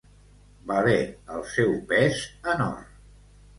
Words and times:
Valer 0.71 0.95
el 1.35 1.45
seu 1.53 1.77
pes 1.93 2.25
en 2.57 2.67
or. 2.69 2.83